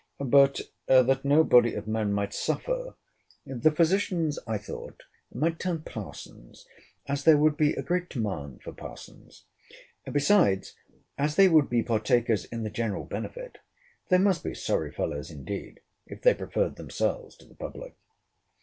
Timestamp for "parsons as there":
5.83-7.37